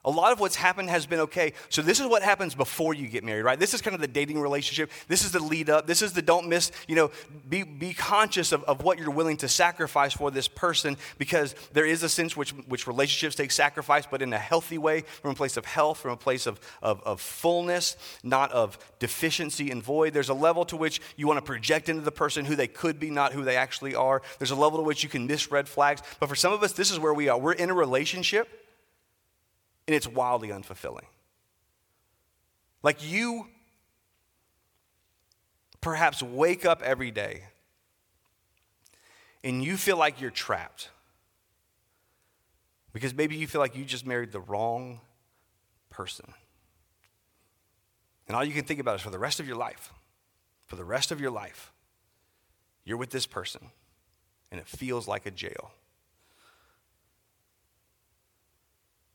[0.03, 1.53] a lot of what's happened has been okay.
[1.69, 3.59] So, this is what happens before you get married, right?
[3.59, 4.89] This is kind of the dating relationship.
[5.07, 5.85] This is the lead up.
[5.85, 7.11] This is the don't miss, you know,
[7.47, 11.85] be, be conscious of, of what you're willing to sacrifice for this person because there
[11.85, 15.35] is a sense which, which relationships take sacrifice, but in a healthy way, from a
[15.35, 20.13] place of health, from a place of, of, of fullness, not of deficiency and void.
[20.13, 22.99] There's a level to which you want to project into the person who they could
[22.99, 24.23] be, not who they actually are.
[24.39, 26.01] There's a level to which you can miss red flags.
[26.19, 27.37] But for some of us, this is where we are.
[27.37, 28.49] We're in a relationship
[29.87, 31.05] and it's wildly unfulfilling.
[32.83, 33.47] Like you
[35.81, 37.43] perhaps wake up every day
[39.43, 40.89] and you feel like you're trapped
[42.93, 44.99] because maybe you feel like you just married the wrong
[45.89, 46.33] person.
[48.27, 49.91] And all you can think about is for the rest of your life,
[50.67, 51.71] for the rest of your life,
[52.85, 53.71] you're with this person
[54.51, 55.71] and it feels like a jail.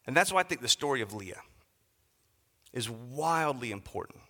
[0.07, 1.41] And that's why I think the story of Leah
[2.73, 4.21] is wildly important.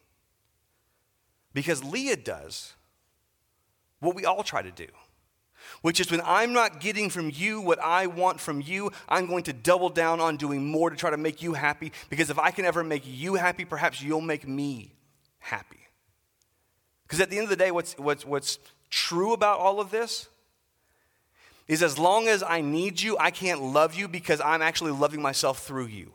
[1.53, 2.75] Because Leah does
[4.01, 4.87] what we all try to do,
[5.83, 9.45] which is when I'm not getting from you what I want from you, I'm going
[9.45, 11.93] to double down on doing more to try to make you happy.
[12.09, 14.93] Because if I can ever make you happy, perhaps you'll make me
[15.39, 15.81] happy.
[17.05, 18.59] Because at the end of the day, what's, what's, what's
[18.91, 20.29] true about all of this
[21.69, 25.21] is as long as I need you, I can't love you because I'm actually loving
[25.21, 26.13] myself through you.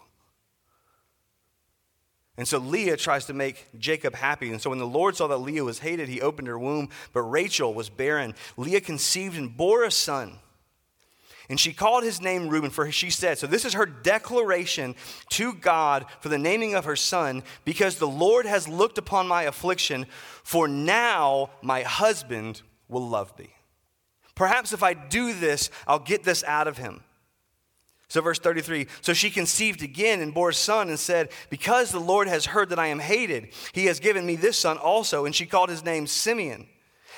[2.38, 4.52] And so Leah tries to make Jacob happy.
[4.52, 7.22] And so when the Lord saw that Leah was hated, he opened her womb, but
[7.22, 8.34] Rachel was barren.
[8.58, 10.40] Leah conceived and bore a son.
[11.50, 14.96] And she called his name Reuben, for she said, So this is her declaration
[15.32, 19.44] to God for the naming of her son, because the Lord has looked upon my
[19.44, 20.06] affliction,
[20.44, 23.50] for now my husband will love me.
[24.36, 27.04] Perhaps if I do this, I'll get this out of him.
[28.12, 32.00] So, verse 33 So she conceived again and bore a son and said, Because the
[32.00, 35.26] Lord has heard that I am hated, he has given me this son also.
[35.26, 36.68] And she called his name Simeon.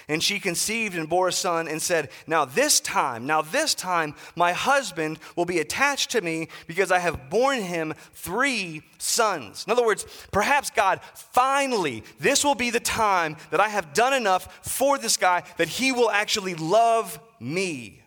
[0.08, 4.16] And she conceived and bore a son and said, Now this time, now this time,
[4.36, 9.64] my husband will be attached to me because I have borne him three sons.
[9.66, 14.14] In other words, perhaps God, finally, this will be the time that I have done
[14.14, 18.02] enough for this guy that he will actually love me.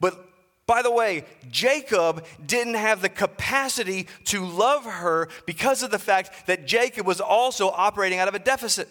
[0.00, 0.28] But
[0.66, 6.46] by the way, Jacob didn't have the capacity to love her because of the fact
[6.46, 8.88] that Jacob was also operating out of a deficit.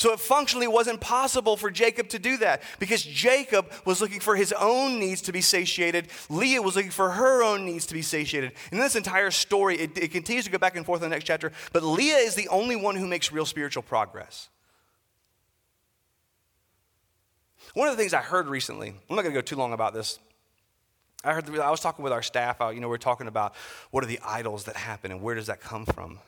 [0.00, 4.34] So it functionally wasn't possible for Jacob to do that because Jacob was looking for
[4.34, 6.08] his own needs to be satiated.
[6.30, 8.52] Leah was looking for her own needs to be satiated.
[8.72, 11.26] And this entire story, it, it continues to go back and forth in the next
[11.26, 14.48] chapter, but Leah is the only one who makes real spiritual progress.
[17.74, 19.92] One of the things I heard recently, I'm not going to go too long about
[19.92, 20.18] this.
[21.22, 23.54] I heard, I was talking with our staff, you know, we are talking about
[23.90, 26.20] what are the idols that happen and where does that come from?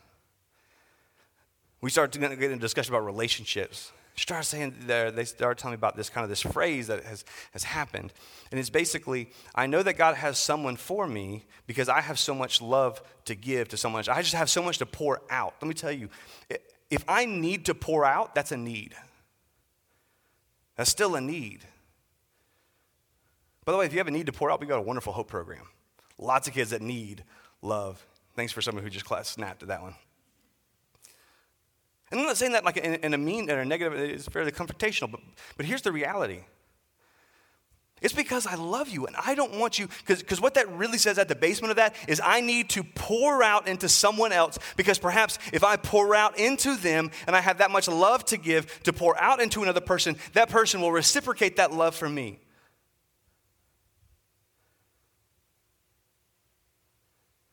[1.83, 3.91] We started to get into a discussion about relationships.
[4.15, 7.25] Started saying there, they started telling me about this kind of this phrase that has,
[7.51, 8.13] has happened.
[8.51, 12.33] And it's basically, I know that God has someone for me because I have so
[12.33, 14.01] much love to give to someone.
[14.07, 15.55] I just have so much to pour out.
[15.61, 16.07] Let me tell you,
[16.89, 18.95] if I need to pour out, that's a need.
[20.77, 21.65] That's still a need.
[23.65, 25.11] By the way, if you have a need to pour out, we got a wonderful
[25.11, 25.67] hope program.
[26.17, 27.25] Lots of kids that need
[27.61, 28.05] love.
[28.37, 29.95] Thanks for someone who just snapped at that one.
[32.13, 34.51] And I'm not saying that like in, in a mean or a negative, it's fairly
[34.51, 35.19] confrontational, but,
[35.57, 36.41] but here's the reality.
[38.03, 41.17] It's because I love you and I don't want you, because what that really says
[41.17, 44.99] at the basement of that is I need to pour out into someone else because
[44.99, 48.83] perhaps if I pour out into them and I have that much love to give
[48.83, 52.37] to pour out into another person, that person will reciprocate that love for me.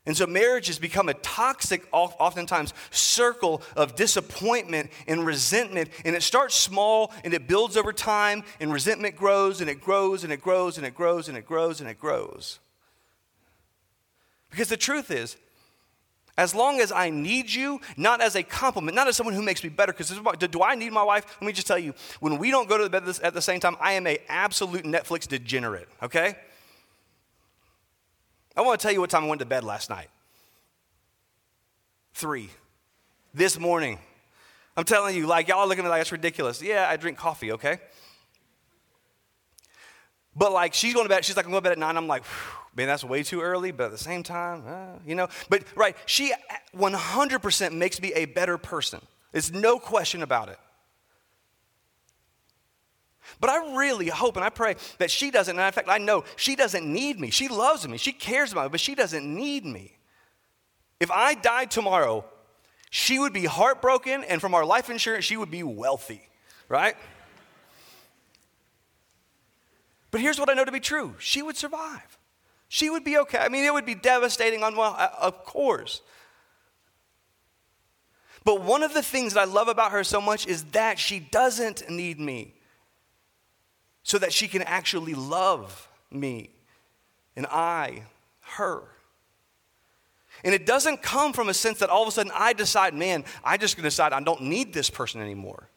[0.07, 5.91] And so marriage has become a toxic, oftentimes, circle of disappointment and resentment.
[6.05, 10.25] And it starts small and it builds over time, and resentment grows and it grows
[10.25, 12.61] and it grows and it grows and it grows and it grows.
[14.51, 15.37] Because the truth is,
[16.39, 19.63] as long as I need you, not as a complement, not as someone who makes
[19.63, 21.27] me better, because do I need my wife?
[21.41, 23.61] Let me just tell you, when we don't go to the bed at the same
[23.61, 26.37] time, I am a absolute Netflix degenerate, okay?
[28.57, 30.09] I want to tell you what time I went to bed last night.
[32.15, 32.51] Three.
[33.33, 33.99] This morning.
[34.77, 36.63] I'm telling you, like, y'all looking at me like it's ridiculous.
[36.63, 37.79] Yeah, I drink coffee, okay?
[40.35, 41.97] But like, she's going to bed, she's like, I'm going to bed at nine.
[41.97, 42.23] I'm like,
[42.77, 45.29] man, that's way too early, but at the same time, uh, you know.
[45.49, 46.33] But right, she
[46.77, 49.01] 100% makes me a better person.
[49.33, 50.59] There's no question about it.
[53.39, 56.25] But I really hope and I pray that she doesn't, and in fact, I know
[56.37, 57.31] she doesn't need me.
[57.31, 59.97] She loves me, she cares about me, but she doesn't need me.
[60.99, 62.25] If I died tomorrow,
[62.91, 66.29] she would be heartbroken, and from our life insurance, she would be wealthy,
[66.69, 66.97] right?
[70.11, 72.19] But here's what I know to be true she would survive.
[72.69, 73.39] She would be okay.
[73.39, 76.03] I mean, it would be devastating on, well, uh, of course.
[78.45, 81.19] But one of the things that I love about her so much is that she
[81.19, 82.55] doesn't need me
[84.03, 86.51] so that she can actually love me
[87.37, 88.03] and I
[88.41, 88.83] her.
[90.43, 93.25] And it doesn't come from a sense that all of a sudden I decide, man,
[93.45, 95.69] I just gonna decide I don't need this person anymore.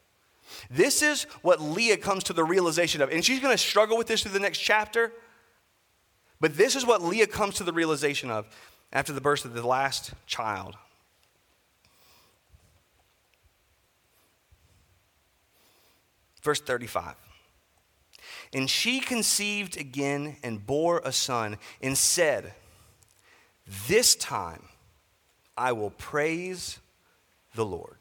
[0.69, 3.11] This is what Leah comes to the realization of.
[3.11, 5.11] And she's gonna struggle with this through the next chapter.
[6.39, 8.45] But this is what Leah comes to the realization of
[8.91, 10.75] after the birth of the last child.
[16.41, 17.15] Verse 35.
[18.53, 22.53] And she conceived again and bore a son and said,
[23.87, 24.63] This time
[25.57, 26.79] I will praise
[27.55, 27.97] the Lord.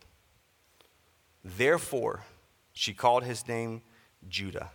[1.44, 2.24] Therefore,
[2.72, 3.82] she called his name
[4.28, 4.70] Judah,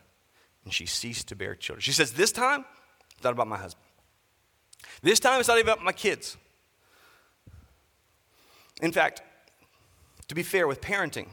[0.63, 1.81] and she ceased to bear children.
[1.81, 2.65] She says, This time,
[3.13, 3.83] it's not about my husband.
[5.01, 6.37] This time, it's not even about my kids.
[8.81, 9.21] In fact,
[10.27, 11.27] to be fair with parenting,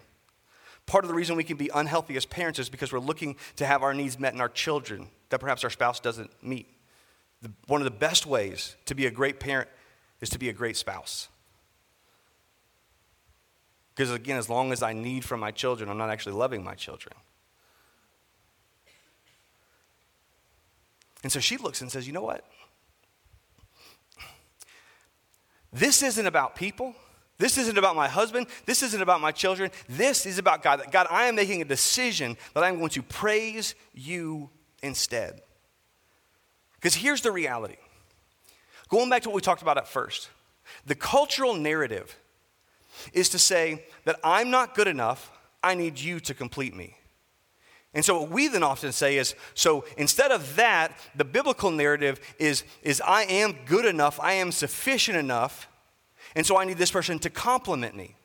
[0.86, 3.66] Part of the reason we can be unhealthy as parents is because we're looking to
[3.66, 6.68] have our needs met in our children that perhaps our spouse doesn't meet.
[7.42, 9.68] The, one of the best ways to be a great parent
[10.20, 11.28] is to be a great spouse.
[13.94, 16.74] Because again, as long as I need from my children, I'm not actually loving my
[16.74, 17.14] children.
[21.22, 22.44] And so she looks and says, You know what?
[25.72, 26.94] This isn't about people.
[27.38, 28.46] This isn't about my husband.
[28.64, 29.70] This isn't about my children.
[29.88, 30.84] This is about God.
[30.92, 34.50] God, I am making a decision that I'm going to praise you
[34.82, 35.40] instead.
[36.74, 37.76] Because here's the reality
[38.88, 40.28] going back to what we talked about at first
[40.86, 42.16] the cultural narrative
[43.12, 46.96] is to say that I'm not good enough, I need you to complete me.
[47.94, 52.20] And so what we then often say is so instead of that, the biblical narrative
[52.38, 55.68] is, is I am good enough, I am sufficient enough
[56.34, 58.16] and so I need this person to complement me.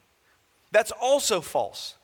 [0.71, 1.95] That's also false.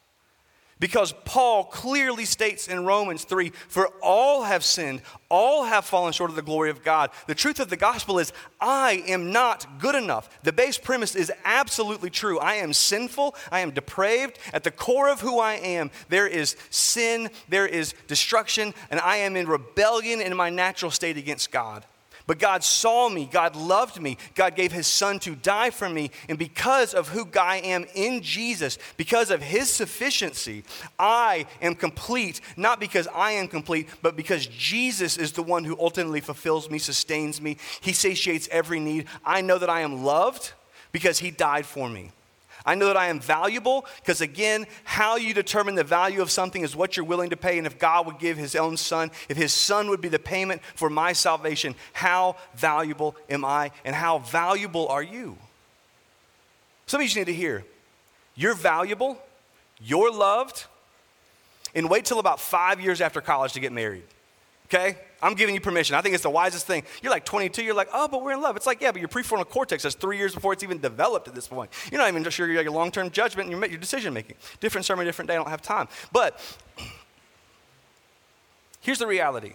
[0.78, 6.30] Because Paul clearly states in Romans 3 For all have sinned, all have fallen short
[6.30, 7.12] of the glory of God.
[7.28, 10.30] The truth of the gospel is, I am not good enough.
[10.44, 12.39] The base premise is absolutely true.
[12.39, 14.38] I am sinful, I am depraved.
[14.52, 19.18] At the core of who I am, there is sin, there is destruction, and I
[19.18, 21.86] am in rebellion in my natural state against God.
[22.28, 26.10] But God saw me, God loved me, God gave his son to die for me.
[26.28, 30.64] And because of who I am in Jesus, because of his sufficiency,
[30.98, 35.78] I am complete, not because I am complete, but because Jesus is the one who
[35.80, 39.06] ultimately fulfills me, sustains me, he satiates every need.
[39.24, 40.54] I know that I am loved
[40.92, 42.12] because he died for me.
[42.65, 46.63] I know that I am valuable because, again, how you determine the value of something
[46.63, 47.57] is what you're willing to pay.
[47.57, 50.61] And if God would give his own son, if his son would be the payment
[50.74, 55.38] for my salvation, how valuable am I and how valuable are you?
[56.88, 57.63] Some of you just need to hear
[58.36, 59.18] you're valuable,
[59.80, 60.66] you're loved,
[61.74, 64.03] and wait till about five years after college to get married.
[64.68, 64.97] Okay?
[65.26, 65.95] I'm giving you permission.
[65.95, 66.84] I think it's the wisest thing.
[67.01, 68.55] You're like 22, you're like, oh, but we're in love.
[68.55, 71.34] It's like, yeah, but your prefrontal cortex is three years before it's even developed at
[71.34, 71.71] this point.
[71.91, 74.36] You're not even sure your long term judgment and your, your decision making.
[74.59, 75.34] Different sermon, different day.
[75.34, 75.88] I don't have time.
[76.11, 76.39] But
[78.82, 79.53] here's the reality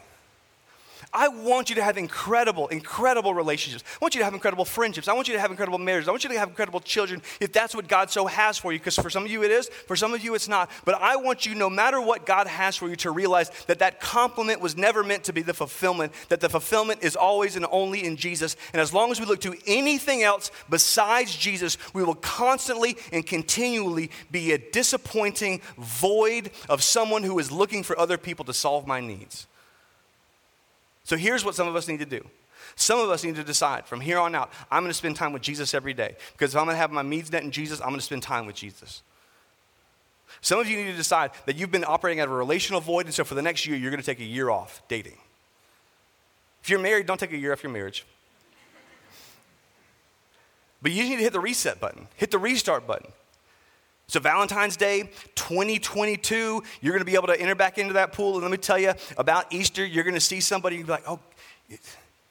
[1.13, 3.83] I want you to have incredible, incredible relationships.
[4.01, 5.09] I want you to have incredible friendships.
[5.09, 6.09] I want you to have incredible marriages.
[6.09, 8.79] I want you to have incredible children if that's what God so has for you.
[8.79, 10.71] Because for some of you it is, for some of you it's not.
[10.85, 14.01] But I want you, no matter what God has for you, to realize that that
[14.01, 18.05] complement was never meant to be the fulfillment, that the fulfillment is always and only
[18.05, 18.57] in Jesus.
[18.73, 23.27] And as long as we look to anything else besides Jesus, we will constantly and
[23.27, 28.87] continually be a disappointing void of someone who is looking for other people to solve
[28.87, 29.49] my needs.
[31.11, 32.25] So here's what some of us need to do.
[32.77, 35.33] Some of us need to decide from here on out, I'm going to spend time
[35.33, 36.15] with Jesus every day.
[36.35, 38.23] Because if I'm going to have my needs met in Jesus, I'm going to spend
[38.23, 39.03] time with Jesus.
[40.41, 43.07] Some of you need to decide that you've been operating out of a relational void,
[43.07, 45.19] and so for the next year, you're going to take a year off dating.
[46.63, 48.07] If you're married, don't take a year off your marriage.
[50.81, 53.11] But you need to hit the reset button, hit the restart button.
[54.11, 55.03] So, Valentine's Day
[55.37, 58.33] 2022, you're going to be able to enter back into that pool.
[58.33, 61.05] And let me tell you about Easter, you're going to see somebody and be like,
[61.07, 61.21] oh,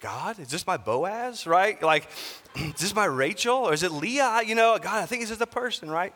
[0.01, 1.82] God, is this my Boaz, right?
[1.82, 2.09] Like,
[2.57, 3.55] is this my Rachel?
[3.55, 4.41] Or is it Leah?
[4.45, 6.13] You know, God, I think it's just a person, right?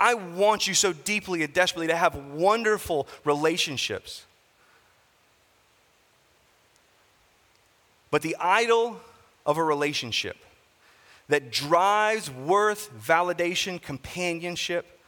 [0.00, 4.24] I want you so deeply and desperately to have wonderful relationships.
[8.10, 9.02] But the idol
[9.44, 10.38] of a relationship
[11.32, 15.00] that drives worth, validation, companionship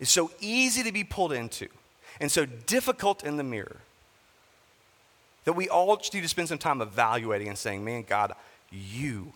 [0.00, 1.68] is so easy to be pulled into
[2.18, 3.76] and so difficult in the mirror
[5.44, 8.32] that we all need to spend some time evaluating and saying, Man, God,
[8.72, 9.32] you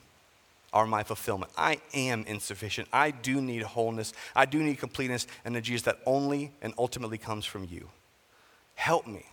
[0.73, 1.53] are my fulfillment.
[1.57, 2.89] I am insufficient.
[2.93, 4.13] I do need wholeness.
[4.35, 7.89] I do need completeness and the Jesus that only and ultimately comes from you.
[8.75, 9.27] Help me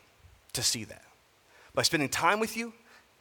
[0.53, 1.05] to see that.
[1.73, 2.73] By spending time with you,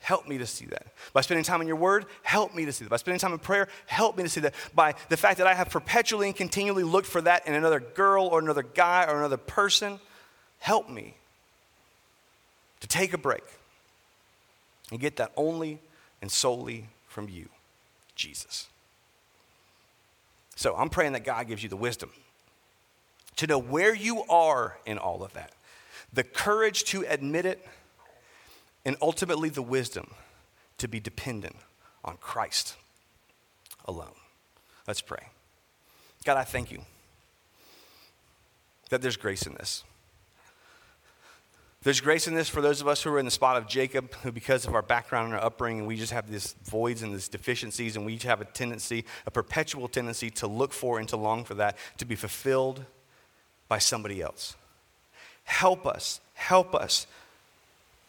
[0.07, 0.87] help me to see that.
[1.13, 2.91] By spending time in your word, help me to see that.
[2.91, 4.55] By spending time in prayer, help me to see that.
[4.73, 8.29] By the fact that I have perpetually and continually looked for that in another girl
[8.29, 9.99] or another guy or another person,
[10.61, 11.17] help me
[12.79, 13.43] to take a break
[14.93, 15.81] and get that only
[16.23, 17.49] and solely from you,
[18.15, 18.69] Jesus.
[20.55, 22.11] So I'm praying that God gives you the wisdom
[23.35, 25.51] to know where you are in all of that,
[26.13, 27.67] the courage to admit it
[28.87, 30.15] and ultimately the wisdom
[30.79, 31.57] to be dependent
[32.05, 32.77] on Christ
[33.85, 34.15] alone.
[34.87, 35.25] Let's pray.
[36.25, 36.81] God, I thank you
[38.89, 39.83] that there's grace in this.
[41.83, 44.15] There's grace in this for those of us who are in the spot of Jacob,
[44.23, 47.29] who, because of our background and our upbringing, we just have these voids and these
[47.29, 51.45] deficiencies, and we have a tendency, a perpetual tendency to look for and to long
[51.45, 52.85] for that to be fulfilled
[53.69, 54.57] by somebody else.
[55.45, 57.07] Help us, help us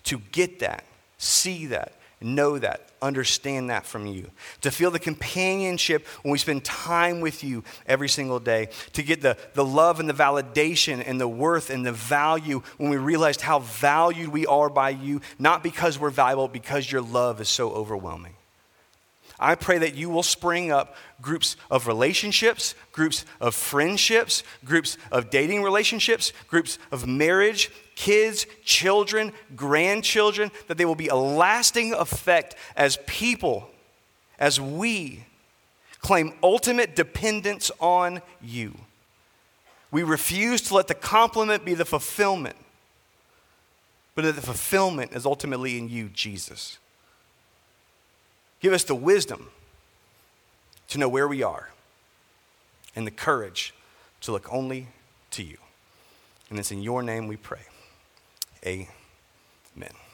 [0.08, 0.84] to get that,
[1.18, 4.30] see that, know that, understand that from you.
[4.62, 8.70] To feel the companionship when we spend time with you every single day.
[8.94, 12.90] To get the, the love and the validation and the worth and the value when
[12.90, 17.40] we realized how valued we are by you, not because we're valuable, because your love
[17.40, 18.34] is so overwhelming.
[19.40, 25.30] I pray that you will spring up groups of relationships, groups of friendships, groups of
[25.30, 32.56] dating relationships, groups of marriage, kids, children, grandchildren, that they will be a lasting effect
[32.76, 33.68] as people,
[34.38, 35.26] as we
[36.00, 38.76] claim ultimate dependence on you.
[39.90, 42.56] We refuse to let the complement be the fulfillment,
[44.14, 46.78] but that the fulfillment is ultimately in you, Jesus.
[48.60, 49.50] Give us the wisdom
[50.90, 51.72] to know where we are
[52.96, 53.74] and the courage
[54.22, 54.90] to look only
[55.32, 55.58] to you.
[56.52, 57.62] And it's in your name we pray.
[58.68, 60.07] Amen.